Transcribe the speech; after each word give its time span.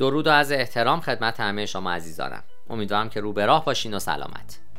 درود 0.00 0.26
و 0.26 0.30
از 0.30 0.52
احترام 0.52 1.00
خدمت 1.00 1.40
همه 1.40 1.66
شما 1.66 1.92
عزیزانم. 1.92 2.42
امیدوارم 2.70 3.08
که 3.08 3.20
رو 3.20 3.32
به 3.32 3.46
راه 3.46 3.64
باشین 3.64 3.94
و 3.94 3.98
سلامت. 3.98 4.69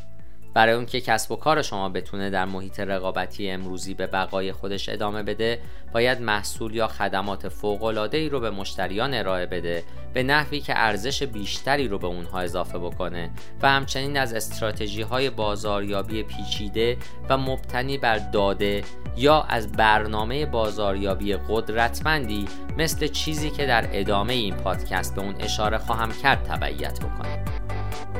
برای 0.54 0.74
اون 0.74 0.86
که 0.86 1.02
کسب 1.02 1.32
و 1.32 1.36
کار 1.36 1.62
شما 1.62 1.90
بتونه 1.90 2.30
در 2.30 2.46
محیط 2.46 2.80
رقابتی 2.80 3.50
امروزی 3.50 3.94
به 3.94 4.08
بقای 4.08 4.52
خودش 4.52 4.90
ادامه 4.90 5.24
بده 5.24 5.60
باید 5.94 6.22
محصول 6.22 6.76
یا 6.76 6.88
خدمات 6.88 7.66
ای 8.14 8.30
رو 8.30 8.40
به 8.40 8.50
مشتریان 8.50 9.14
ارائه 9.14 9.46
بده 9.46 9.84
به 10.14 10.24
نحوی 10.24 10.60
که 10.60 10.74
ارزش 10.78 11.24
بیشتری 11.24 11.88
رو 11.88 12.00
به 12.00 12.08
اونها 12.08 12.40
اضافه 12.40 12.78
بکنه. 12.78 13.30
و 13.62 13.70
همچنین 13.70 14.18
از 14.18 14.34
استراتژی 14.34 15.02
های 15.02 15.30
بازاریابی 15.30 16.24
پیچیده 16.24 16.98
و 17.30 17.38
مبتنی 17.38 17.98
بر 17.98 18.18
داده 18.18 18.84
یا 19.18 19.42
از 19.42 19.72
برنامه 19.72 20.46
بازاریابی 20.46 21.36
قدرتمندی 21.50 22.46
مثل 22.78 23.08
چیزی 23.08 23.50
که 23.50 23.66
در 23.66 23.90
ادامه 23.92 24.34
این 24.34 24.56
پادکست 24.56 25.16
به 25.16 25.22
اون 25.22 25.36
اشاره 25.40 25.78
خواهم 25.78 26.12
کرد 26.24 26.44
تبعیت 26.44 27.00
بکنید 27.00 27.51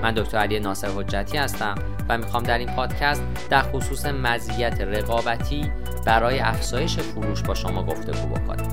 من 0.02 0.14
دکتر 0.14 0.38
علی 0.38 0.60
ناصر 0.60 0.88
حجتی 0.88 1.38
هستم 1.38 1.76
و 2.10 2.18
می‌خوام 2.18 2.44
در 2.44 2.58
این 2.58 2.76
پادکست 2.76 3.24
در 3.50 3.62
خصوص 3.62 4.06
مزیت 4.06 4.82
رقابتی 4.82 5.72
برای 6.06 6.40
افزایش 6.40 7.00
فروش 7.00 7.44
با 7.44 7.54
شما 7.54 7.84
گفتگو 7.84 8.28
بکنم. 8.28 8.70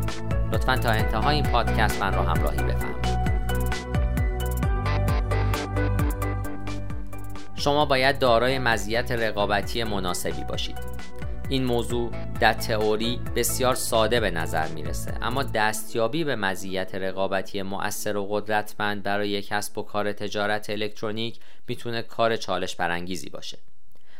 لطفا 0.52 0.76
تا 0.76 0.90
انتهای 0.90 1.34
این 1.34 1.44
پادکست 1.44 2.02
من 2.02 2.14
را 2.14 2.22
همراهی 2.22 2.62
بفرمایید. 2.62 3.18
شما 7.54 7.84
باید 7.84 8.18
دارای 8.18 8.58
مزیت 8.58 9.12
رقابتی 9.12 9.84
مناسبی 9.84 10.44
باشید. 10.44 10.87
این 11.50 11.64
موضوع 11.64 12.10
در 12.40 12.52
تئوری 12.52 13.20
بسیار 13.36 13.74
ساده 13.74 14.20
به 14.20 14.30
نظر 14.30 14.68
می‌رسه. 14.68 15.14
اما 15.22 15.42
دستیابی 15.42 16.24
به 16.24 16.36
مزیت 16.36 16.94
رقابتی 16.94 17.62
مؤثر 17.62 18.16
و 18.16 18.26
قدرتمند 18.30 19.02
برای 19.02 19.42
کسب 19.42 19.78
و 19.78 19.82
کار 19.82 20.12
تجارت 20.12 20.70
الکترونیک 20.70 21.40
می‌تونه 21.68 22.02
کار 22.02 22.36
چالش 22.36 22.76
برانگیزی 22.76 23.30
باشه. 23.30 23.58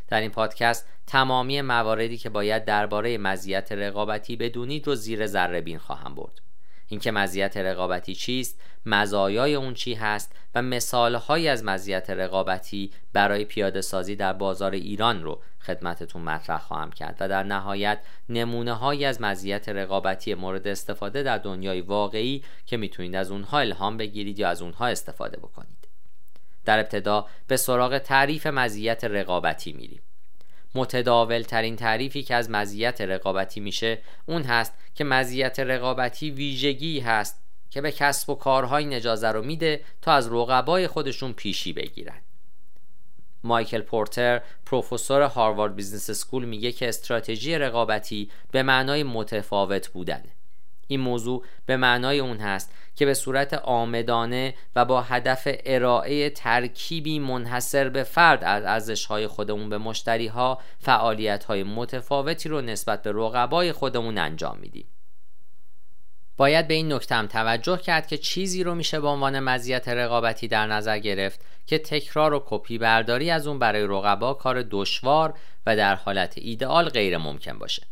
در 0.08 0.20
این 0.20 0.30
پادکست 0.30 0.86
تمامی 1.06 1.60
مواردی 1.62 2.16
که 2.16 2.30
باید 2.30 2.64
درباره 2.64 3.18
مزیت 3.18 3.72
رقابتی 3.72 4.36
بدونید 4.36 4.86
رو 4.86 4.94
زیر 4.94 5.26
ذره 5.26 5.60
بین 5.60 5.78
خواهم 5.78 6.14
برد. 6.14 6.40
اینکه 6.88 7.10
مزیت 7.10 7.56
رقابتی 7.56 8.14
چیست 8.14 8.60
مزایای 8.86 9.54
اون 9.54 9.74
چی 9.74 9.94
هست 9.94 10.32
و 10.54 10.62
مثالهایی 10.62 11.48
از 11.48 11.64
مزیت 11.64 12.10
رقابتی 12.10 12.92
برای 13.12 13.44
پیاده 13.44 13.80
سازی 13.80 14.16
در 14.16 14.32
بازار 14.32 14.72
ایران 14.72 15.22
رو 15.22 15.42
خدمتتون 15.60 16.22
مطرح 16.22 16.60
خواهم 16.60 16.92
کرد 16.92 17.16
و 17.20 17.28
در 17.28 17.42
نهایت 17.42 17.98
نمونه 18.28 18.72
هایی 18.72 19.04
از 19.04 19.20
مزیت 19.20 19.68
رقابتی 19.68 20.34
مورد 20.34 20.68
استفاده 20.68 21.22
در 21.22 21.38
دنیای 21.38 21.80
واقعی 21.80 22.44
که 22.66 22.76
می‌تونید 22.76 23.14
از 23.14 23.30
اونها 23.30 23.58
الهام 23.58 23.96
بگیرید 23.96 24.38
یا 24.38 24.48
از 24.48 24.62
اونها 24.62 24.86
استفاده 24.86 25.36
بکنید. 25.36 25.88
در 26.64 26.78
ابتدا 26.78 27.26
به 27.46 27.56
سراغ 27.56 27.98
تعریف 27.98 28.46
مزیت 28.46 29.04
رقابتی 29.04 29.72
میریم. 29.72 30.02
متداول 30.78 31.42
ترین 31.42 31.76
تعریفی 31.76 32.22
که 32.22 32.34
از 32.34 32.50
مزیت 32.50 33.00
رقابتی 33.00 33.60
میشه 33.60 33.98
اون 34.26 34.42
هست 34.42 34.74
که 34.94 35.04
مزیت 35.04 35.60
رقابتی 35.60 36.30
ویژگی 36.30 37.00
هست 37.00 37.42
که 37.70 37.80
به 37.80 37.92
کسب 37.92 38.30
و 38.30 38.34
کارهای 38.34 38.94
اجازه 38.94 39.28
رو 39.28 39.42
میده 39.42 39.84
تا 40.02 40.12
از 40.12 40.32
رقبای 40.32 40.86
خودشون 40.86 41.32
پیشی 41.32 41.72
بگیرن. 41.72 42.20
مایکل 43.44 43.80
پورتر 43.80 44.40
پروفسور 44.66 45.22
Harvard 45.22 45.76
Business 45.76 46.10
School 46.10 46.44
میگه 46.44 46.72
که 46.72 46.88
استراتژی 46.88 47.58
رقابتی 47.58 48.30
به 48.50 48.62
معنای 48.62 49.02
متفاوت 49.02 49.88
بودنه. 49.88 50.37
این 50.88 51.00
موضوع 51.00 51.44
به 51.66 51.76
معنای 51.76 52.18
اون 52.18 52.36
هست 52.36 52.72
که 52.96 53.06
به 53.06 53.14
صورت 53.14 53.54
عامدانه 53.54 54.54
و 54.76 54.84
با 54.84 55.02
هدف 55.02 55.48
ارائه 55.64 56.30
ترکیبی 56.30 57.18
منحصر 57.18 57.88
به 57.88 58.02
فرد 58.02 58.44
از 58.44 58.64
ارزش‌های 58.64 59.26
خودمون 59.26 59.68
به 59.68 59.78
مشتریها 59.78 60.58
فعالیت‌های 60.78 61.62
متفاوتی 61.62 62.48
رو 62.48 62.60
نسبت 62.60 63.02
به 63.02 63.12
رقبای 63.12 63.72
خودمون 63.72 64.18
انجام 64.18 64.58
میدیم. 64.58 64.86
باید 66.36 66.68
به 66.68 66.74
این 66.74 66.92
نکته 66.92 67.14
هم 67.14 67.26
توجه 67.26 67.76
کرد 67.76 68.06
که 68.06 68.18
چیزی 68.18 68.64
رو 68.64 68.74
میشه 68.74 69.00
به 69.00 69.08
عنوان 69.08 69.40
مزیت 69.40 69.88
رقابتی 69.88 70.48
در 70.48 70.66
نظر 70.66 70.98
گرفت 70.98 71.40
که 71.66 71.78
تکرار 71.78 72.34
و 72.34 72.42
کپی 72.46 72.78
برداری 72.78 73.30
از 73.30 73.46
اون 73.46 73.58
برای 73.58 73.86
رقبا 73.86 74.34
کار 74.34 74.64
دشوار 74.70 75.34
و 75.66 75.76
در 75.76 75.94
حالت 75.94 76.34
ایدئال 76.36 76.88
غیر 76.88 77.18
ممکن 77.18 77.58
باشه. 77.58 77.82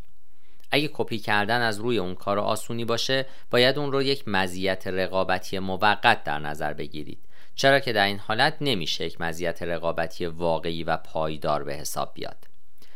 اگه 0.70 0.90
کپی 0.92 1.18
کردن 1.18 1.60
از 1.60 1.78
روی 1.78 1.98
اون 1.98 2.14
کار 2.14 2.38
آسونی 2.38 2.84
باشه 2.84 3.26
باید 3.50 3.78
اون 3.78 3.92
رو 3.92 4.02
یک 4.02 4.28
مزیت 4.28 4.86
رقابتی 4.86 5.58
موقت 5.58 6.24
در 6.24 6.38
نظر 6.38 6.72
بگیرید. 6.72 7.18
چرا 7.54 7.80
که 7.80 7.92
در 7.92 8.04
این 8.04 8.18
حالت 8.18 8.56
نمیشه 8.60 9.04
یک 9.04 9.20
مزیت 9.20 9.62
رقابتی 9.62 10.26
واقعی 10.26 10.84
و 10.84 10.96
پایدار 10.96 11.64
به 11.64 11.74
حساب 11.74 12.14
بیاد. 12.14 12.36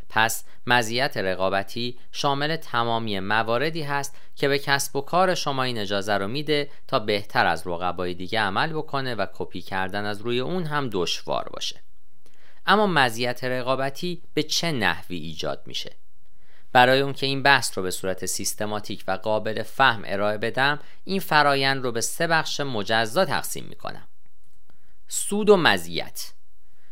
پس 0.09 0.45
مزیت 0.67 1.17
رقابتی 1.17 1.99
شامل 2.13 2.57
تمامی 2.57 3.21
مواردی 3.21 3.83
هست 3.83 4.17
که 4.37 4.49
به 4.49 4.59
کسب 4.59 4.97
و 4.97 5.01
کار 5.01 5.35
شما 5.35 5.63
این 5.63 5.79
اجازه 5.79 6.15
رو 6.15 6.29
میده 6.29 6.71
تا 6.89 6.99
بهتر 6.99 7.47
از 7.47 7.67
رقبای 7.67 8.15
دیگه 8.15 8.41
عمل 8.41 8.73
بکنه 8.73 9.15
و 9.15 9.27
کپی 9.35 9.61
کردن 9.63 10.05
از 10.05 10.21
روی 10.21 10.41
اون 10.41 10.65
هم 10.65 10.89
دشوار 10.93 11.49
باشه. 11.49 11.81
اما 12.67 12.87
مزیت 12.87 13.45
رقابتی 13.45 14.23
به 14.35 14.43
چه 14.43 14.73
نحوی 14.73 15.17
ایجاد 15.17 15.63
میشه؟ 15.67 15.91
برای 16.73 17.01
اون 17.01 17.13
که 17.13 17.27
این 17.27 17.43
بحث 17.43 17.79
رو 17.79 17.83
به 17.83 17.91
صورت 17.91 18.27
سیستماتیک 18.27 19.05
و 19.09 19.13
قابل 19.13 19.63
فهم 19.63 20.03
ارائه 20.07 20.39
بدم 20.39 20.79
این 21.05 21.21
فرایند 21.21 21.83
رو 21.83 21.93
به 21.93 22.01
سه 22.01 22.27
بخش 22.27 22.61
مجزا 22.61 23.25
تقسیم 23.25 23.65
می‌کنم. 23.65 24.09
سود 25.09 25.51
و 25.51 25.57
مزیت. 25.57 26.33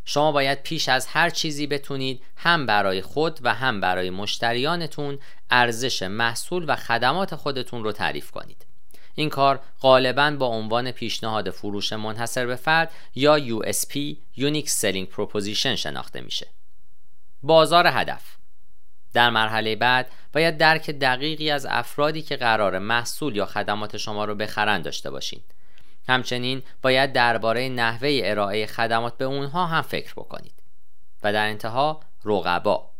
شما 0.04 0.32
باید 0.32 0.62
پیش 0.62 0.88
از 0.88 1.06
هر 1.06 1.30
چیزی 1.30 1.66
بتونید 1.66 2.22
هم 2.36 2.66
برای 2.66 3.02
خود 3.02 3.38
و 3.42 3.54
هم 3.54 3.80
برای 3.80 4.10
مشتریانتون 4.10 5.18
ارزش 5.50 6.02
محصول 6.02 6.64
و 6.68 6.76
خدمات 6.76 7.34
خودتون 7.34 7.84
رو 7.84 7.92
تعریف 7.92 8.30
کنید. 8.30 8.66
این 9.14 9.28
کار 9.28 9.60
غالبا 9.80 10.30
با 10.30 10.46
عنوان 10.46 10.90
پیشنهاد 10.90 11.50
فروش 11.50 11.92
منحصر 11.92 12.46
به 12.46 12.56
فرد 12.56 12.90
یا 13.14 13.38
USP 13.38 14.16
Unique 14.36 14.68
Selling 14.68 15.06
Proposition 15.16 15.66
شناخته 15.66 16.20
میشه. 16.20 16.46
بازار 17.42 17.86
هدف. 17.86 18.36
در 19.14 19.30
مرحله 19.30 19.76
بعد 19.76 20.10
باید 20.32 20.56
درک 20.56 20.90
دقیقی 20.90 21.50
از 21.50 21.66
افرادی 21.70 22.22
که 22.22 22.36
قرار 22.36 22.78
محصول 22.78 23.36
یا 23.36 23.46
خدمات 23.46 23.96
شما 23.96 24.24
رو 24.24 24.34
بخرن 24.34 24.82
داشته 24.82 25.10
باشید 25.10 25.44
همچنین 26.08 26.62
باید 26.82 27.12
درباره 27.12 27.68
نحوه 27.68 28.20
ارائه 28.24 28.66
خدمات 28.66 29.16
به 29.16 29.24
اونها 29.24 29.66
هم 29.66 29.82
فکر 29.82 30.12
بکنید 30.12 30.52
و 31.22 31.32
در 31.32 31.46
انتها 31.46 32.00
رقبا. 32.24 32.90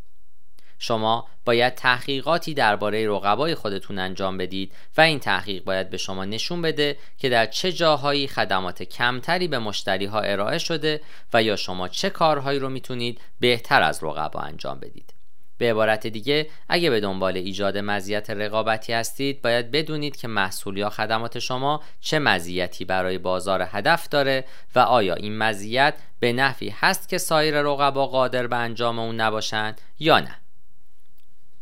شما 0.78 1.28
باید 1.44 1.74
تحقیقاتی 1.74 2.54
درباره 2.54 3.08
رقبای 3.08 3.54
خودتون 3.54 3.98
انجام 3.98 4.38
بدید 4.38 4.72
و 4.96 5.00
این 5.00 5.19
تحقیق 5.19 5.64
باید 5.64 5.90
به 5.90 5.96
شما 5.96 6.25
نشون 6.25 6.62
بده 6.62 6.96
که 7.19 7.28
در 7.28 7.46
چه 7.46 7.72
جاهایی 7.72 8.28
خدمات 8.28 8.82
کمتری 8.82 9.48
به 9.48 9.58
مشتری 9.58 10.06
ها 10.06 10.20
ارائه 10.20 10.58
شده 10.58 11.00
و 11.32 11.42
یا 11.42 11.56
شما 11.56 11.88
چه 11.88 12.10
کارهایی 12.10 12.58
رو 12.58 12.69
می‌تونید 12.69 13.20
بهتر 13.40 13.82
از 13.82 14.04
رقبا 14.04 14.40
انجام 14.40 14.80
بدید. 14.80 15.18
به 15.58 15.70
عبارت 15.70 16.06
دیگه 16.06 16.46
اگه 16.69 16.91
به 16.91 17.00
دنبال 17.00 17.36
ایجاد 17.36 17.78
مزیت 17.78 18.30
رقابتی 18.30 18.92
هستید 18.92 19.42
باید 19.42 19.70
بدونید 19.70 20.16
که 20.16 20.28
محصول 20.28 20.76
یا 20.76 20.91
خدمات 20.91 21.38
شما 21.38 21.82
چه 22.00 22.19
مزیتی 22.19 22.84
برای 22.84 23.19
بازار 23.19 23.69
هدف 23.70 24.08
داره 24.08 24.44
و 24.74 24.78
آیا 24.78 25.14
این 25.14 25.38
مزیت 25.38 25.94
به 26.20 26.32
نحوی 26.32 26.69
هست 26.69 27.08
که 27.08 27.19
سایر 27.19 27.62
رقبا 27.62 28.06
قادر 28.06 28.46
به 28.46 28.56
انجام 28.56 28.98
اون 28.98 29.20
نباشند 29.20 29.80
یا 29.98 30.20
نه. 30.20 30.36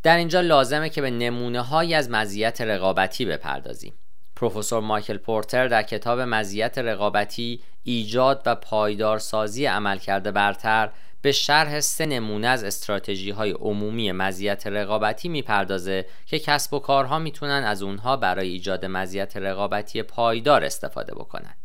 در 0.03 0.17
اینجا 0.17 0.41
لازمه 0.41 0.89
که 0.89 1.03
به 1.03 1.11
نمونه 1.11 1.61
هایی 1.61 1.95
از 1.95 2.11
مزیت 2.11 2.61
رقابتی 2.61 3.25
بپردازیم. 3.25 3.95
پروفسور 4.37 4.81
مایکل 4.81 5.17
پورتر 5.17 5.69
در 5.69 5.83
کتاب 5.83 6.21
مزیت 6.21 6.79
رقابتی 6.79 7.61
ایجاد 7.83 8.43
و 8.47 8.55
پایدارسازی 8.55 9.67
عملکرد 9.67 10.35
برتر 10.35 10.91
به 11.27 11.33
شرح 11.33 11.81
سه 11.81 12.07
نمونه 12.07 12.47
از 12.47 12.65
استراتژی 12.65 13.31
های 13.31 13.51
عمومی 13.51 14.13
مزیت 14.13 14.67
رقابتی 14.67 15.29
می‌پردازه 15.29 16.07
که 16.27 16.39
کسب 16.39 16.75
و 16.75 16.79
کارها 16.79 17.19
می‌تونن 17.19 17.65
از 17.65 17.83
اونها 17.83 18.17
برای 18.17 18.49
ایجاد 18.49 18.85
مزیت 18.85 19.37
رقابتی 19.37 20.03
پایدار 20.03 20.65
استفاده 20.65 21.15
بکنند. 21.15 21.57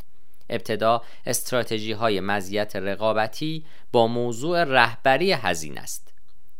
ابتدا 0.50 1.02
استراتژی 1.26 1.92
های 1.92 2.20
مزیت 2.20 2.76
رقابتی 2.76 3.66
با 3.92 4.08
موضوع 4.08 4.64
رهبری 4.64 5.32
هزینه 5.32 5.82
است. 5.82 6.14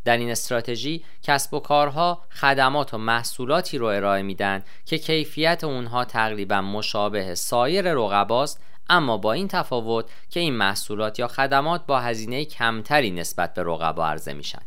در 0.06 0.18
این 0.18 0.32
استراتژی 0.32 1.04
کسب 1.24 1.54
و 1.54 1.60
کارها 1.60 2.22
خدمات 2.32 2.94
و 2.94 2.98
محصولاتی 2.98 3.78
رو 3.78 3.86
ارائه 3.86 4.22
میدن 4.22 4.64
که 4.86 4.98
کیفیت 4.98 5.64
اونها 5.64 6.06
تقریبا 6.06 6.62
مشابه 6.62 7.36
سایر 7.36 7.94
رقباست 7.94 8.62
اما 8.92 9.18
با 9.18 9.34
این 9.34 9.48
تفاوت 9.48 10.06
که 10.30 10.40
این 10.40 10.54
محصولات 10.54 11.20
یا 11.20 11.28
خدمات 11.28 11.86
با 11.86 12.00
هزینه 12.00 12.46
کمتری 12.46 13.12
نسبت 13.12 13.54
به 13.54 13.64
رقبا 13.64 14.08
عرضه 14.08 14.34
میشن. 14.34 14.62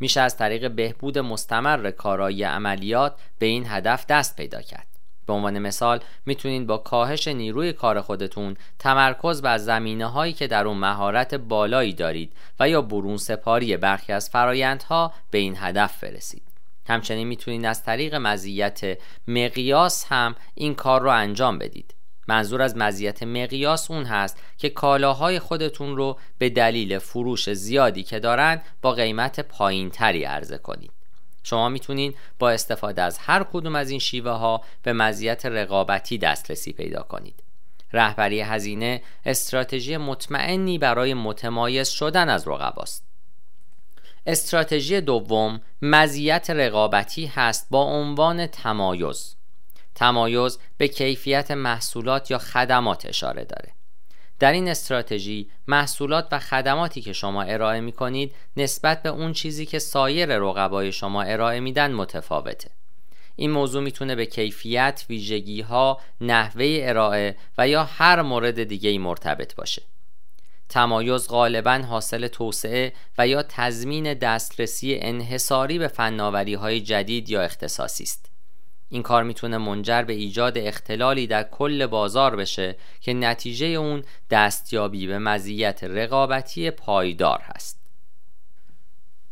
میشه 0.00 0.20
از 0.20 0.36
طریق 0.36 0.70
بهبود 0.70 1.18
مستمر 1.18 1.90
کارایی 1.90 2.42
عملیات 2.42 3.16
به 3.38 3.46
این 3.46 3.64
هدف 3.66 4.06
دست 4.06 4.36
پیدا 4.36 4.62
کرد. 4.62 4.86
به 5.26 5.32
عنوان 5.32 5.58
مثال 5.58 6.00
می‌تونید 6.26 6.66
با 6.66 6.78
کاهش 6.78 7.28
نیروی 7.28 7.72
کار 7.72 8.00
خودتون 8.00 8.56
تمرکز 8.78 9.42
بر 9.42 9.58
زمینه 9.58 10.06
هایی 10.06 10.32
که 10.32 10.46
در 10.46 10.66
اون 10.66 10.76
مهارت 10.76 11.34
بالایی 11.34 11.92
دارید 11.92 12.32
و 12.60 12.68
یا 12.68 12.82
برون 12.82 13.16
سپاری 13.16 13.76
برخی 13.76 14.12
از 14.12 14.30
فرایندها 14.30 15.12
به 15.30 15.38
این 15.38 15.56
هدف 15.58 16.04
برسید. 16.04 16.42
همچنین 16.88 17.28
می‌تونید 17.28 17.64
از 17.64 17.82
طریق 17.82 18.14
مزیت 18.14 18.98
مقیاس 19.28 20.06
هم 20.08 20.34
این 20.54 20.74
کار 20.74 21.02
رو 21.02 21.10
انجام 21.10 21.58
بدید. 21.58 21.94
منظور 22.28 22.62
از 22.62 22.76
مزیت 22.76 23.22
مقیاس 23.22 23.90
اون 23.90 24.04
هست 24.04 24.38
که 24.58 24.68
کالاهای 24.68 25.38
خودتون 25.38 25.96
رو 25.96 26.18
به 26.38 26.50
دلیل 26.50 26.98
فروش 26.98 27.52
زیادی 27.52 28.02
که 28.02 28.18
دارن 28.18 28.62
با 28.82 28.92
قیمت 28.92 29.40
پایین 29.40 29.90
تری 29.90 30.24
عرضه 30.24 30.58
کنید. 30.58 30.90
شما 31.42 31.68
می‌تونید 31.68 32.16
با 32.38 32.50
استفاده 32.50 33.02
از 33.02 33.18
هر 33.18 33.44
کدوم 33.44 33.76
از 33.76 33.90
این 33.90 33.98
شیوه 33.98 34.30
ها 34.30 34.60
به 34.82 34.92
مزیت 34.92 35.46
رقابتی 35.46 36.18
دسترسی 36.18 36.72
پیدا 36.72 37.02
کنید. 37.02 37.42
رهبری 37.92 38.40
هزینه 38.40 39.02
استراتژی 39.24 39.96
مطمئنی 39.96 40.78
برای 40.78 41.14
متمایز 41.14 41.88
شدن 41.88 42.28
از 42.28 42.48
رقباست 42.48 43.04
استراتژی 44.26 45.00
دوم 45.00 45.60
مزیت 45.82 46.50
رقابتی 46.50 47.26
هست 47.26 47.66
با 47.70 47.82
عنوان 47.82 48.46
تمایز. 48.46 49.36
تمایز 49.94 50.58
به 50.78 50.88
کیفیت 50.88 51.50
محصولات 51.50 52.30
یا 52.30 52.38
خدمات 52.38 53.06
اشاره 53.06 53.44
داره. 53.44 53.72
در 54.38 54.52
این 54.52 54.68
استراتژی 54.68 55.50
محصولات 55.66 56.28
و 56.32 56.38
خدماتی 56.38 57.00
که 57.00 57.12
شما 57.12 57.42
ارائه 57.42 57.80
می 57.80 57.92
کنید 57.92 58.34
نسبت 58.56 59.02
به 59.02 59.08
اون 59.08 59.32
چیزی 59.32 59.66
که 59.66 59.78
سایر 59.78 60.38
رقبای 60.38 60.92
شما 60.92 61.22
ارائه 61.22 61.60
میدن 61.60 61.92
متفاوته. 61.92 62.70
این 63.36 63.50
موضوع 63.50 63.82
می‌تونه 63.82 64.14
به 64.14 64.26
کیفیت، 64.26 65.04
ویژگی 65.08 65.60
ها، 65.60 66.00
نحوه 66.20 66.78
ارائه 66.82 67.36
و 67.58 67.68
یا 67.68 67.84
هر 67.84 68.22
مورد 68.22 68.64
دیگه 68.64 68.90
ای 68.90 68.98
مرتبط 68.98 69.54
باشه. 69.54 69.82
تمایز 70.68 71.28
غالبا 71.28 71.72
حاصل 71.72 72.26
توسعه 72.26 72.92
و 73.18 73.28
یا 73.28 73.42
تضمین 73.42 74.14
دسترسی 74.14 74.98
انحصاری 75.02 75.78
به 75.78 75.88
فناوری 75.88 76.54
های 76.54 76.80
جدید 76.80 77.30
یا 77.30 77.42
اختصاصی 77.42 78.04
است. 78.04 78.33
این 78.94 79.02
کار 79.02 79.22
می‌تونه 79.22 79.58
منجر 79.58 80.02
به 80.02 80.12
ایجاد 80.12 80.58
اختلالی 80.58 81.26
در 81.26 81.42
کل 81.42 81.86
بازار 81.86 82.36
بشه 82.36 82.76
که 83.00 83.14
نتیجه 83.14 83.66
اون 83.66 84.02
دستیابی 84.30 85.06
به 85.06 85.18
مزیت 85.18 85.84
رقابتی 85.84 86.70
پایدار 86.70 87.40
هست. 87.42 87.80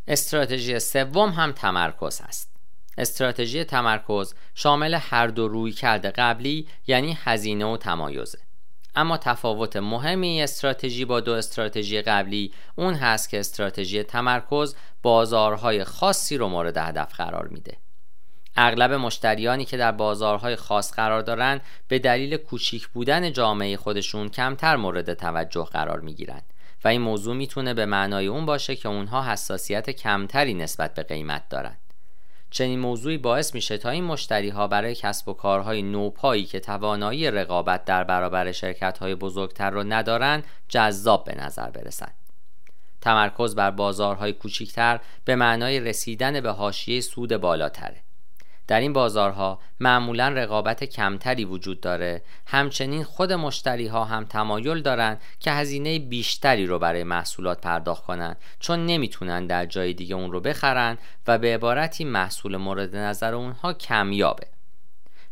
استراتژی 0.07 0.79
سوم 0.79 1.29
هم 1.29 1.51
تمرکز 1.51 2.21
هست. 2.21 2.51
استراتژی 2.97 3.63
تمرکز 3.63 4.33
شامل 4.55 4.93
هر 4.93 5.27
دو 5.27 5.47
روی 5.47 5.71
کرده 5.71 6.11
قبلی 6.11 6.67
یعنی 6.87 7.17
هزینه 7.23 7.65
و 7.65 7.77
تمایزه. 7.77 8.39
اما 8.95 9.17
تفاوت 9.17 9.75
مهمی 9.75 10.41
استراتژی 10.41 11.05
با 11.05 11.19
دو 11.19 11.33
استراتژی 11.33 12.01
قبلی 12.01 12.53
اون 12.75 12.93
هست 12.93 13.29
که 13.29 13.39
استراتژی 13.39 14.03
تمرکز 14.03 14.75
بازارهای 15.01 15.83
خاصی 15.83 16.37
رو 16.37 16.47
مورد 16.47 16.77
هدف 16.77 17.13
قرار 17.15 17.47
میده. 17.47 17.82
اغلب 18.55 18.93
مشتریانی 18.93 19.65
که 19.65 19.77
در 19.77 19.91
بازارهای 19.91 20.55
خاص 20.55 20.93
قرار 20.93 21.21
دارند 21.21 21.61
به 21.87 21.99
دلیل 21.99 22.37
کوچیک 22.37 22.87
بودن 22.87 23.31
جامعه 23.31 23.77
خودشون 23.77 24.29
کمتر 24.29 24.75
مورد 24.75 25.13
توجه 25.13 25.63
قرار 25.63 25.99
می 25.99 26.13
گیرند 26.13 26.53
و 26.83 26.87
این 26.87 27.01
موضوع 27.01 27.35
می‌تونه 27.35 27.73
به 27.73 27.85
معنای 27.85 28.27
اون 28.27 28.45
باشه 28.45 28.75
که 28.75 28.89
اونها 28.89 29.31
حساسیت 29.31 29.89
کمتری 29.89 30.53
نسبت 30.53 30.93
به 30.93 31.03
قیمت 31.03 31.49
دارند 31.49 31.77
چنین 32.53 32.79
موضوعی 32.79 33.17
باعث 33.17 33.55
میشه 33.55 33.77
تا 33.77 33.89
این 33.89 34.03
مشتری 34.03 34.49
ها 34.49 34.67
برای 34.67 34.95
کسب 34.95 35.29
و 35.29 35.33
کارهای 35.33 35.81
نوپایی 35.81 36.45
که 36.45 36.59
توانایی 36.59 37.31
رقابت 37.31 37.85
در 37.85 38.03
برابر 38.03 38.51
شرکت 38.51 38.97
های 38.97 39.15
بزرگتر 39.15 39.69
رو 39.69 39.83
ندارن 39.83 40.43
جذاب 40.69 41.23
به 41.23 41.35
نظر 41.35 41.69
برسند. 41.69 42.13
تمرکز 43.01 43.55
بر 43.55 43.71
بازارهای 43.71 44.33
کوچکتر 44.33 44.99
به 45.25 45.35
معنای 45.35 45.79
رسیدن 45.79 46.41
به 46.41 46.51
حاشیه 46.51 47.01
سود 47.01 47.37
بالاتره. 47.37 48.03
در 48.67 48.79
این 48.79 48.93
بازارها 48.93 49.59
معمولا 49.79 50.27
رقابت 50.27 50.83
کمتری 50.83 51.45
وجود 51.45 51.81
داره. 51.81 52.21
همچنین 52.45 53.03
خود 53.03 53.33
مشتری 53.33 53.87
ها 53.87 54.05
هم 54.05 54.25
تمایل 54.25 54.81
دارند 54.81 55.21
که 55.39 55.51
هزینه 55.51 55.99
بیشتری 55.99 56.65
رو 56.65 56.79
برای 56.79 57.03
محصولات 57.03 57.61
پرداخت 57.61 58.03
کنند 58.03 58.37
چون 58.59 58.85
نمی‌تونن 58.85 59.47
در 59.47 59.65
جای 59.65 59.93
دیگه 59.93 60.15
اون 60.15 60.31
رو 60.31 60.39
بخرن 60.39 60.97
و 61.27 61.37
به 61.37 61.53
عبارتی 61.53 62.03
محصول 62.03 62.57
مورد 62.57 62.95
نظر 62.95 63.35
اونها 63.35 63.73
کمیابه. 63.73 64.47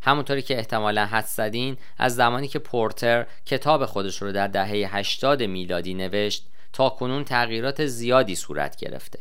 همونطوری 0.02 0.42
که 0.42 0.58
احتمالا 0.58 1.06
حد 1.06 1.26
زدین 1.26 1.78
از 1.98 2.16
زمانی 2.16 2.48
که 2.48 2.60
پورتر 2.60 3.26
کتاب 3.46 3.86
خودش 3.86 4.22
رو 4.22 4.32
در 4.32 4.48
دهه 4.48 4.96
80 4.96 5.44
میلادی 5.44 5.94
نوشت 5.94 6.48
تا 6.74 6.90
کنون 6.90 7.24
تغییرات 7.24 7.86
زیادی 7.86 8.36
صورت 8.36 8.76
گرفته. 8.76 9.20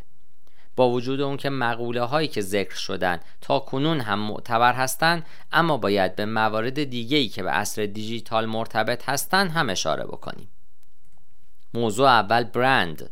با 0.80 0.90
وجود 0.90 1.20
اون 1.20 1.36
که 1.36 1.50
مقوله 1.50 2.02
هایی 2.02 2.28
که 2.28 2.40
ذکر 2.40 2.74
شدن 2.74 3.20
تا 3.40 3.58
کنون 3.58 4.00
هم 4.00 4.18
معتبر 4.18 4.72
هستند 4.72 5.26
اما 5.52 5.76
باید 5.76 6.16
به 6.16 6.26
موارد 6.26 6.84
دیگه 6.84 7.16
ای 7.16 7.28
که 7.28 7.42
به 7.42 7.50
عصر 7.50 7.86
دیجیتال 7.86 8.46
مرتبط 8.46 9.08
هستند 9.08 9.50
هم 9.50 9.70
اشاره 9.70 10.04
بکنیم 10.04 10.48
موضوع 11.74 12.08
اول 12.08 12.44
برند 12.44 13.10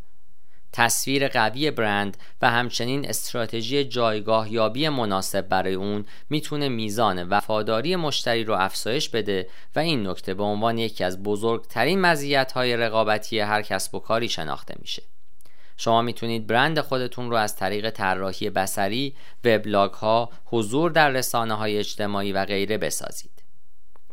تصویر 0.72 1.28
قوی 1.28 1.70
برند 1.70 2.16
و 2.42 2.50
همچنین 2.50 3.08
استراتژی 3.08 3.84
جایگاه 3.84 4.52
یابی 4.52 4.88
مناسب 4.88 5.48
برای 5.48 5.74
اون 5.74 6.04
می‌تونه 6.30 6.68
میزان 6.68 7.28
وفاداری 7.28 7.96
مشتری 7.96 8.44
رو 8.44 8.54
افزایش 8.54 9.08
بده 9.08 9.48
و 9.76 9.78
این 9.78 10.06
نکته 10.06 10.34
به 10.34 10.42
عنوان 10.42 10.78
یکی 10.78 11.04
از 11.04 11.22
بزرگترین 11.22 12.00
مزیت‌های 12.00 12.76
رقابتی 12.76 13.40
هر 13.40 13.62
کسب 13.62 13.94
و 13.94 13.98
کاری 13.98 14.28
شناخته 14.28 14.74
میشه. 14.80 15.02
شما 15.80 16.02
می‌تونید 16.02 16.46
برند 16.46 16.80
خودتون 16.80 17.30
رو 17.30 17.36
از 17.36 17.56
طریق 17.56 17.90
طراحی 17.90 18.50
بسری، 18.50 19.14
وبلاگ 19.44 19.92
ها، 19.92 20.30
حضور 20.44 20.90
در 20.90 21.10
رسانه 21.10 21.54
های 21.54 21.78
اجتماعی 21.78 22.32
و 22.32 22.44
غیره 22.44 22.78
بسازید. 22.78 23.42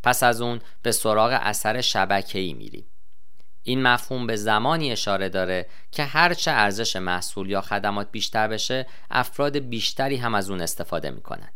پس 0.04 0.24
از 0.24 0.42
اون 0.42 0.62
به 0.82 0.92
سراغ 0.92 1.40
اثر 1.42 1.82
شبکه‌ای 1.82 2.54
میریم. 2.54 2.86
این 3.64 3.82
مفهوم 3.82 4.28
به 4.28 4.36
زمانی 4.36 4.92
اشاره 4.92 5.30
داره 5.30 5.66
که 5.92 6.04
هرچه 6.04 6.52
ارزش 6.52 6.96
محصول 6.96 7.50
یا 7.50 7.62
خدمات 7.62 8.08
بیشتر 8.12 8.48
بشه 8.48 8.88
افراد 9.12 9.58
بیشتری 9.58 10.16
هم 10.16 10.36
از 10.36 10.50
اون 10.50 10.62
استفاده 10.62 11.12
می‌کنند 11.12 11.54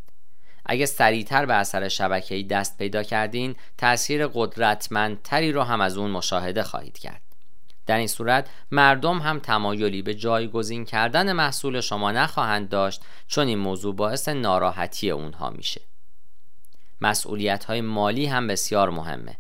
اگه 0.66 0.86
سریعتر 0.86 1.46
به 1.46 1.54
اثر 1.54 1.88
شبکه‌ای 1.88 2.44
دست 2.44 2.78
پیدا 2.78 3.04
کردین 3.04 3.56
تأثیر 3.78 4.28
قدرتمندتری 4.28 5.52
رو 5.52 5.64
هم 5.64 5.82
از 5.82 5.98
اون 5.98 6.12
مشاهده 6.12 6.64
خواهید 6.64 6.98
کرد 6.98 7.22
در 7.90 7.98
این 7.98 8.08
صورت 8.08 8.50
مردم 8.72 9.18
هم 9.18 9.40
تمایلی 9.40 10.02
به 10.02 10.16
جایگزین 10.16 10.86
کردن 10.86 11.34
محصول 11.34 11.82
شما 11.82 12.12
نخواهند 12.12 12.70
داشت 12.70 13.02
چون 13.28 13.48
این 13.48 13.60
موضوع 13.60 13.96
باعث 13.96 14.28
ناراحتی 14.28 15.12
اونها 15.12 15.50
میشه. 15.50 15.82
مسئولیت 17.02 17.66
های 17.66 17.82
مالی 17.82 18.26
هم 18.26 18.48
بسیار 18.48 18.90
مهمه. 18.90 19.38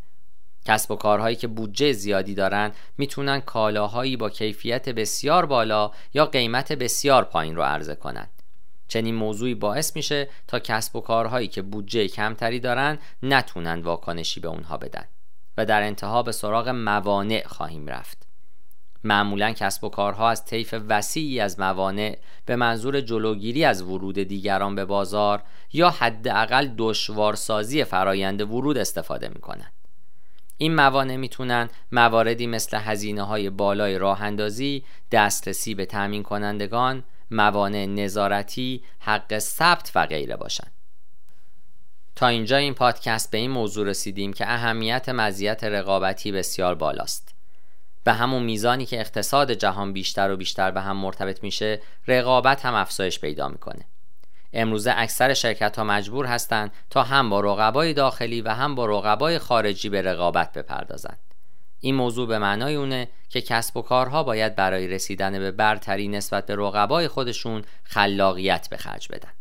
کسب 0.65 0.91
و 0.91 0.96
کارهایی 0.96 1.36
که 1.36 1.48
بودجه 1.48 1.91
زیادی 1.91 2.36
دارند 2.36 2.75
می‌تونن 2.98 3.39
کالاهایی 3.39 4.18
با 4.18 4.29
کیفیت 4.29 4.89
بسیار 4.89 5.46
بالا 5.46 5.91
یا 6.13 6.25
قیمت 6.25 6.72
بسیار 6.72 7.24
پایین 7.24 7.56
رو 7.56 7.63
عرضه 7.63 7.96
کنند 7.96 8.44
چنین 8.88 9.15
موضوعی 9.15 9.56
باعث 9.56 9.96
میشه 9.96 10.29
تا 10.48 10.60
کسب 10.60 10.96
و 10.96 11.01
کارهایی 11.01 11.48
که 11.48 11.62
بودجه 11.62 12.08
کمتری 12.08 12.60
دارن 12.60 13.00
نتونن 13.24 13.82
واکنشی 13.82 14.39
به 14.39 14.48
اونها 14.48 14.77
بدن 14.77 15.06
و 15.58 15.65
در 15.65 15.82
انتها 15.82 16.24
به 16.24 16.32
سراغ 16.32 16.70
موانع 16.70 17.44
خواهیم 17.48 17.88
رفت. 17.88 18.29
معمولا 19.03 19.51
کسب 19.51 19.84
و 19.84 19.89
کارها 19.89 20.29
از 20.29 20.46
طیف 20.46 20.75
وسیعی 20.88 21.39
از 21.39 21.60
موانع 21.60 22.18
به 22.46 22.56
منظور 22.56 23.01
جلوگیری 23.01 23.65
از 23.65 23.82
ورود 23.82 24.15
دیگران 24.20 24.75
به 24.75 24.86
بازار 24.86 25.44
یا 25.74 25.89
حداقل 25.89 26.70
دشوارسازی 26.77 27.84
فرایند 27.84 28.41
ورود 28.41 28.77
استفاده 28.77 29.27
می 29.27 29.41
کنند. 29.41 29.72
این 30.58 30.75
موانع 30.75 31.15
می‌تونن 31.15 31.70
مواردی 31.91 32.48
مثل 32.48 32.77
هزینه 32.77 33.24
های 33.24 33.50
بالای 33.50 33.98
راه 33.98 34.22
اندازی، 34.22 34.84
دسترسی 35.12 35.75
به 35.75 35.86
تأمین 35.86 36.24
کنندگان، 36.24 37.03
موانع 37.32 37.86
نظارتی، 37.86 38.84
حق 39.00 39.39
ثبت 39.39 39.91
و 39.96 40.06
غیره 40.06 40.36
باشند. 40.36 40.72
تا 42.15 42.27
اینجا 42.27 42.58
این 42.58 42.74
پادکست 42.74 43.32
به 43.32 43.38
این 43.38 43.51
موضوع 43.51 43.88
رسیدیم 43.88 44.34
که 44.34 44.51
اهمیت 44.51 45.10
مزیت 45.10 45.63
رقابتی 45.63 46.32
بسیار 46.32 46.75
بالاست. 46.75 47.38
به 48.03 48.13
همون 48.13 48.44
میزانی 48.44 48.86
که 48.86 49.00
اقتصاد 49.00 49.51
جهان 49.51 49.94
بیشتر 49.94 50.32
و 50.32 50.38
بیشتر 50.38 50.72
به 50.72 50.82
هم 50.82 50.98
مرتبط 50.98 51.44
میشه 51.44 51.82
رقابت 52.08 52.65
هم 52.65 52.74
افزایش 52.74 53.20
پیدا 53.20 53.48
می‌کنه. 53.48 53.86
امروزه 54.53 54.94
اکثر 54.98 55.34
شرکت 55.34 55.77
ها 55.77 55.84
مجبور 55.84 56.25
هستند 56.25 56.72
تا 56.89 57.03
هم 57.03 57.29
با 57.29 57.39
رقبای 57.39 57.94
داخلی 57.94 58.41
و 58.41 58.50
هم 58.50 58.75
با 58.75 58.86
رقبای 58.86 59.39
خارجی 59.39 59.89
به 59.89 60.01
رقابت 60.01 60.53
بپردازند. 60.53 61.20
این 61.79 61.96
موضوع 61.96 62.27
به 62.27 62.39
معنای 62.39 62.75
اونه 62.75 63.08
که 63.29 63.41
کسب 63.41 63.77
و 63.77 63.82
کارها 63.82 64.24
باید 64.24 64.56
برای 64.56 64.88
رسیدن 64.88 65.39
به 65.39 65.51
برتری 65.51 66.08
نسبت 66.08 66.46
به 66.46 66.56
رقبای 66.56 67.08
خودشون 67.08 67.63
خلاقیت 67.84 68.70
به 68.70 68.77
خرج 68.77 69.08
بدن. 69.08 69.32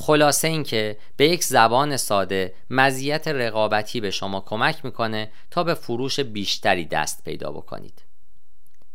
خلاصه 0.00 0.48
اینکه 0.48 0.96
به 1.16 1.28
یک 1.28 1.44
زبان 1.44 1.96
ساده 1.96 2.54
مزیت 2.70 3.28
رقابتی 3.28 4.00
به 4.00 4.10
شما 4.10 4.40
کمک 4.40 4.84
می‌کنه 4.84 5.30
تا 5.50 5.64
به 5.64 5.74
فروش 5.74 6.20
بیشتری 6.20 6.84
دست 6.84 7.24
پیدا 7.24 7.52
بکنید. 7.52 8.02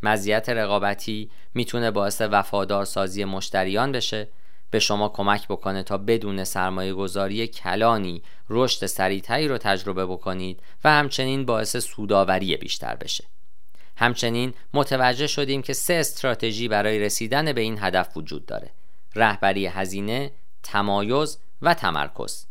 مزیت 0.03 0.49
رقابتی 0.49 1.31
می‌تونه 1.53 1.91
باعث 1.91 2.21
وفادار 2.21 2.85
سازی 2.85 3.25
مشتریان 3.25 3.91
بشه 3.91 4.27
به 4.69 4.79
شما 4.79 5.09
کمک 5.09 5.47
بکنه 5.47 5.83
تا 5.83 5.97
بدون 5.97 6.43
سرمایه 6.43 6.93
گذاری 6.93 7.47
کلانی 7.47 8.23
رشد 8.49 8.85
سریعتری 8.85 9.47
رو 9.47 9.57
تجربه 9.57 10.05
بکنید 10.05 10.59
و 10.83 10.89
همچنین 10.89 11.45
باعث 11.45 11.77
سوداوری 11.77 12.57
بیشتر 12.57 12.95
بشه. 12.95 13.23
همچنین 13.95 14.53
متوجه 14.73 15.27
شدیم 15.27 15.61
که 15.61 15.73
سه 15.73 15.93
استراتژی 15.93 16.67
برای 16.67 16.99
رسیدن 16.99 17.53
به 17.53 17.61
این 17.61 17.77
هدف 17.81 18.17
وجود 18.17 18.45
داره. 18.45 18.69
رهبری 19.15 19.65
هزینه، 19.65 20.31
تمایز 20.63 21.37
و 21.61 21.73
تمرکز. 21.73 22.45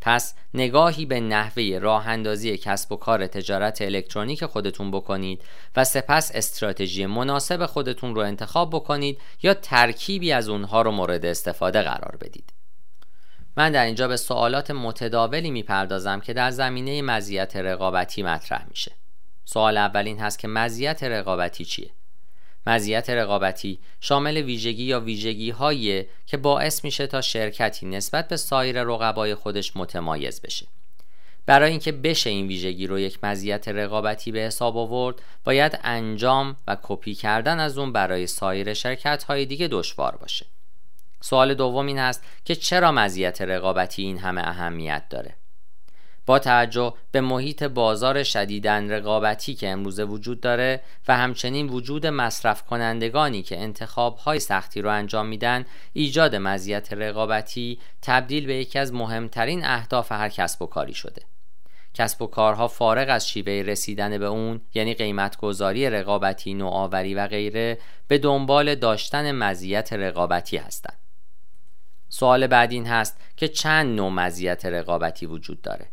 پس 0.00 0.34
نگاهی 0.54 1.06
به 1.06 1.20
نحوه 1.20 1.78
راه 1.82 2.08
اندازی 2.08 2.56
کسب 2.56 2.92
و 2.92 2.96
کار 2.96 3.26
تجارت 3.26 3.82
الکترونیک 3.82 4.44
خودتون 4.44 4.90
بکنید 4.90 5.42
و 5.76 5.84
سپس 5.84 6.30
استراتژی 6.34 7.06
مناسب 7.06 7.66
خودتون 7.66 8.14
رو 8.14 8.20
انتخاب 8.20 8.70
بکنید 8.70 9.18
یا 9.42 9.54
ترکیبی 9.54 10.32
از 10.32 10.48
اونها 10.48 10.82
رو 10.82 10.90
مورد 10.90 11.24
استفاده 11.24 11.82
قرار 11.82 12.16
بدید. 12.20 12.52
من 13.56 13.72
در 13.72 13.84
اینجا 13.84 14.08
به 14.08 14.16
سوالات 14.16 14.70
متداولی 14.70 15.50
می‌پردازم 15.50 16.20
که 16.20 16.32
در 16.32 16.50
زمینه 16.50 17.02
مزیت 17.02 17.56
رقابتی 17.56 18.22
مطرح 18.22 18.66
میشه. 18.68 18.92
سوال 19.44 19.76
اول 19.76 20.06
این 20.06 20.18
هست 20.18 20.38
که 20.38 20.48
مزیت 20.48 21.02
رقابتی 21.02 21.64
چیه؟ 21.64 21.90
مزیت 22.66 23.10
رقابتی 23.10 23.78
شامل 24.00 24.36
ویژگی 24.36 24.84
یا 24.84 25.00
ویژگی 25.00 25.50
هایی 25.50 26.06
که 26.26 26.36
باعث 26.36 26.84
میشه 26.84 27.06
تا 27.06 27.20
شرکتی 27.20 27.86
نسبت 27.86 28.28
به 28.28 28.36
سایر 28.36 28.82
رقبای 28.82 29.34
خودش 29.34 29.76
متمایز 29.76 30.42
بشه. 30.42 30.66
برای 31.46 31.70
اینکه 31.70 31.92
بشه 31.92 32.30
این 32.30 32.46
ویژگی 32.46 32.86
رو 32.86 32.98
یک 32.98 33.24
مزیت 33.24 33.68
رقابتی 33.68 34.32
به 34.32 34.38
حساب 34.38 34.76
آورد 34.76 35.22
باید 35.44 35.78
انجام 35.84 36.56
و 36.68 36.76
کپی 36.82 37.14
کردن 37.14 37.60
از 37.60 37.78
اون 37.78 37.92
برای 37.92 38.26
سایر 38.26 38.74
شرکت 38.74 39.24
های 39.24 39.46
دیگه 39.46 39.68
دشوار 39.68 40.16
باشه. 40.16 40.46
سوال 41.20 41.54
دوم 41.54 41.86
این 41.86 41.98
هست 41.98 42.24
که 42.44 42.54
چرا 42.54 42.92
مزیت 42.92 43.42
رقابتی 43.42 44.02
این 44.02 44.18
همه 44.18 44.40
اهمیت 44.40 45.02
داره؟ 45.10 45.36
با 46.26 46.38
توجه 46.38 46.94
به 47.12 47.20
محیط 47.20 47.62
بازار 47.62 48.22
شدیدن 48.22 48.90
رقابتی 48.90 49.54
که 49.54 49.68
امروزه 49.68 50.04
وجود 50.04 50.40
داره 50.40 50.80
و 51.08 51.16
همچنین 51.16 51.68
وجود 51.68 52.06
مصرف 52.06 52.62
کنندگانی 52.62 53.42
که 53.42 53.60
انتخاب 53.60 54.16
های 54.16 54.38
سختی 54.38 54.82
رو 54.82 54.90
انجام 54.90 55.26
میدن 55.26 55.64
ایجاد 55.92 56.36
مزیت 56.36 56.92
رقابتی 56.92 57.78
تبدیل 58.02 58.46
به 58.46 58.54
یکی 58.54 58.78
از 58.78 58.92
مهمترین 58.92 59.64
اهداف 59.64 60.12
هر 60.12 60.28
کسب 60.28 60.62
و 60.62 60.66
کاری 60.66 60.94
شده. 60.94 61.22
کسب 61.94 62.22
و 62.22 62.26
کارها 62.26 62.68
فارغ 62.68 63.06
از 63.10 63.28
شیوه 63.28 63.52
رسیدن 63.52 64.18
به 64.18 64.26
اون 64.26 64.60
یعنی 64.74 64.94
قیمت 64.94 65.36
گذاری 65.36 65.90
رقابتی 65.90 66.54
نوآوری 66.54 67.14
و 67.14 67.26
غیره 67.26 67.78
به 68.08 68.18
دنبال 68.18 68.74
داشتن 68.74 69.32
مزیت 69.32 69.92
رقابتی 69.92 70.56
هستند 70.56 70.98
سوال 72.08 72.46
بعد 72.46 72.72
این 72.72 72.86
هست 72.86 73.20
که 73.36 73.48
چند 73.48 73.96
نوع 73.96 74.10
مزیت 74.10 74.66
رقابتی 74.66 75.26
وجود 75.26 75.62
داره؟ 75.62 75.86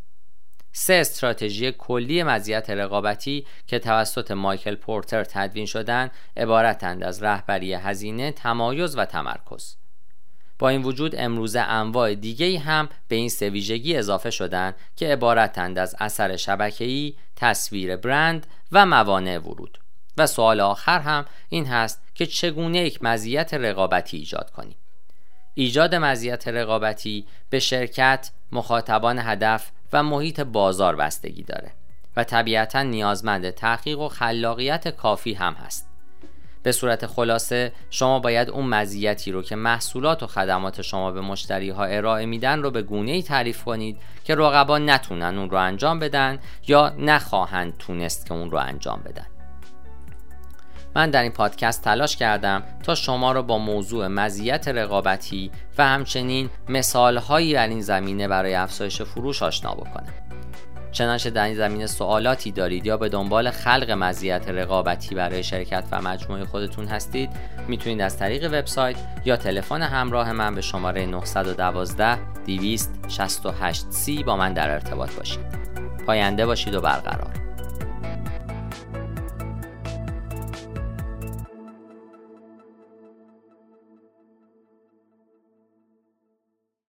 سه 0.72 0.94
استراتژی 0.94 1.72
کلی 1.72 2.24
مزیت 2.24 2.70
رقابتی 2.70 3.46
که 3.68 3.80
توسط 3.80 4.32
مایکل 4.32 4.76
پورتر 4.76 5.24
تدوین 5.24 5.66
شدن 5.66 6.12
عبارتند 6.38 7.04
از 7.04 7.24
رهبری 7.24 7.74
هزینه، 7.74 8.32
تمایز 8.32 8.98
و 8.98 9.06
تمرکز. 9.06 9.76
با 10.60 10.70
این 10.70 10.84
وجود 10.84 11.16
امروزه 11.18 11.60
انواع 11.60 12.16
دیگه 12.16 12.60
هم 12.60 12.90
به 13.08 13.16
این 13.16 13.30
سه 13.30 13.50
ویژگی 13.50 13.96
اضافه 13.98 14.30
شدن 14.30 14.74
که 14.96 15.08
عبارتند 15.08 15.80
از 15.80 15.96
اثر 16.00 16.36
شبکه‌ای، 16.36 17.14
تصویر 17.36 17.96
برند 17.96 18.48
و 18.72 18.86
موانع 18.86 19.38
ورود. 19.38 19.78
و 20.18 20.28
سوال 20.28 20.60
آخر 20.60 21.00
هم 21.00 21.26
این 21.50 21.66
هست 21.66 22.02
که 22.16 22.26
چگونه 22.26 22.78
یک 22.78 23.04
مزیت 23.04 23.54
رقابتی 23.54 24.18
ایجاد 24.18 24.52
کنیم. 24.52 24.76
ایجاد 25.54 25.96
مزیت 25.96 26.48
رقابتی 26.48 27.26
به 27.50 27.60
شرکت، 27.60 28.32
مخاطبان 28.52 29.20
هدف 29.20 29.72
و 29.94 30.04
محیط 30.04 30.40
بازار 30.40 30.96
بستگی 30.96 31.44
داره 31.44 31.72
و 32.18 32.24
طبیعتا 32.24 32.84
نیازمند 32.84 33.50
تحقیق 33.50 34.00
و 34.00 34.08
خلاقیت 34.08 34.88
کافی 34.88 35.34
هم 35.34 35.54
هست. 35.54 35.88
به 36.64 36.72
صورت 36.72 37.06
خلاصه 37.06 37.72
شما 37.90 38.20
باید 38.20 38.50
اون 38.50 38.66
مزیتی 38.66 39.32
رو 39.32 39.42
که 39.42 39.56
محصولات 39.56 40.24
و 40.24 40.28
خدمات 40.28 40.82
شما 40.82 41.12
به 41.12 41.22
مشتری 41.22 41.70
ها 41.70 41.86
ارائه 41.86 42.26
میدن 42.26 42.64
رو 42.64 42.72
به 42.72 42.82
گونه 42.82 43.12
ای 43.12 43.24
تعریف 43.24 43.64
کنید 43.64 43.98
که 44.24 44.36
رقبا 44.36 44.78
نتونن 44.78 45.38
اون 45.38 45.50
رو 45.50 45.58
انجام 45.58 46.00
بدن 46.00 46.40
یا 46.68 46.90
نخواهند 46.90 47.78
تونست 47.78 48.26
که 48.26 48.34
اون 48.34 48.52
رو 48.52 48.58
انجام 48.58 49.02
بدن. 49.06 49.26
من 50.98 51.10
در 51.10 51.24
این 51.24 51.32
پادکست 51.32 51.84
تلاش 51.84 52.16
کردم 52.16 52.64
تا 52.84 52.96
شما 52.96 53.32
را 53.32 53.42
با 53.42 53.58
موضوع 53.58 54.08
مزیت 54.08 54.68
رقابتی 54.68 55.52
و 55.78 55.88
همچنین 55.88 56.50
مثالهایی 56.70 57.54
در 57.54 57.68
این 57.68 57.82
زمینه 57.82 58.28
برای 58.28 58.56
افزایش 58.56 59.02
فروش 59.02 59.44
آشنا 59.44 59.74
بکنم. 59.74 60.14
چنانچه 60.92 61.30
در 61.30 61.44
این 61.44 61.56
زمینه 61.56 61.88
سوالاتی 61.88 62.52
دارید 62.52 62.86
یا 62.86 62.98
به 62.98 63.10
دنبال 63.10 63.52
خلق 63.52 63.92
مزیت 63.92 64.50
رقابتی 64.50 65.16
برای 65.16 65.44
شرکت 65.44 65.84
و 65.92 66.02
مجموعه 66.02 66.46
خودتون 66.46 66.88
هستید 66.88 67.30
می‌تونید 67.68 68.02
از 68.02 68.18
طریق 68.18 68.44
وبسایت 68.54 68.98
یا 69.26 69.38
تلفن 69.38 69.82
همراه 69.82 70.32
من 70.32 70.56
به 70.56 70.62
شماره 70.62 71.06
912 71.06 72.18
268 72.46 73.86
c 73.92 74.24
با 74.24 74.38
من 74.38 74.54
در 74.54 74.70
ارتباط 74.70 75.16
باشید. 75.16 75.46
پاینده 76.08 76.46
باشید 76.46 76.74
و 76.74 76.82
برقرار. 76.82 77.47